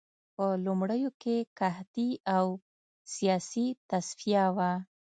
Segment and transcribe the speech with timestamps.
[0.35, 2.45] په لومړیو کې قحطي او
[3.13, 4.71] سیاسي تصفیه وه